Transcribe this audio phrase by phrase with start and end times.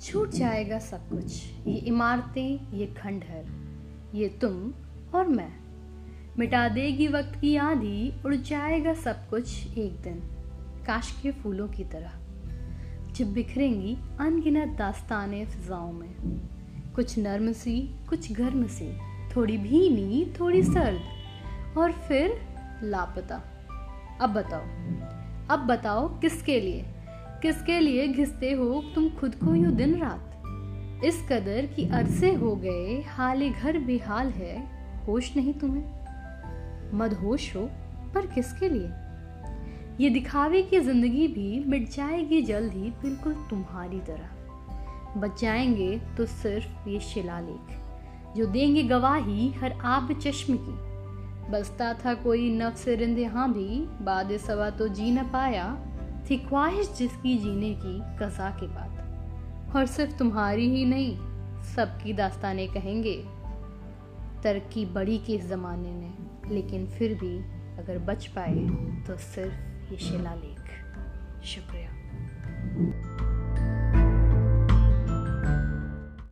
[0.00, 3.44] छूट जाएगा सब कुछ। ये इमारतें, ये खंडहर,
[4.14, 4.72] ये तुम
[5.14, 5.52] और मैं।
[6.38, 10.20] मिटा देगी वक्त की आंधी, उड़ जाएगा सब कुछ एक दिन,
[10.86, 12.12] काश के फूलों की तरह।
[13.12, 16.14] जब बिखरेंगी अनगिनत दास्तानें फिजाओं में।
[16.94, 18.98] कुछ नर्म सी, कुछ गर्म सी,
[19.36, 21.00] थोड़ी भीनी, थोड़ी सर्द,
[21.78, 22.40] और फिर
[22.82, 23.42] लापता।
[24.20, 24.62] अब बताओ
[25.50, 26.84] अब बताओ किसके लिए?
[27.42, 30.30] किसके लिए घिसते हो तुम खुद को यूँ दिन रात?
[31.04, 34.70] इस कदर की अरसे हो गए, हाल घर बेहाल है,
[35.06, 36.04] होश नहीं तुम्हें?
[36.94, 37.70] मदहोश हो,
[38.14, 38.90] पर किसके लिए?
[40.00, 46.26] ये दिखावे की ज़िंदगी भी मिट जाएगी जल्द ही बिल्कुल तुम्हारी तरह। बच जाएँगे तो
[46.26, 47.78] सिर्फ़ ये शिलालेख,
[48.36, 50.93] जो देंगे गवाही हर आब चश्म की।
[51.50, 55.66] बसता था कोई नफ्स रिंद यहाँ भी, बाद सवा तो जी न पाया।
[56.30, 61.16] थी ख्वाहिश जिसकी जीने की कजा के बाद और सिर्फ़ तुम्हारी ही नहीं,
[61.64, 63.16] सबकी दास्तानें कहेंगे।
[64.42, 66.12] तरक्की बड़ी के इस ज़माने ने,
[66.54, 67.36] लेकिन फिर भी
[67.78, 68.66] अगर बच पाए
[69.06, 70.70] तो सिर्फ़ ये शिलालेख।
[71.44, 71.90] शुक्रिया।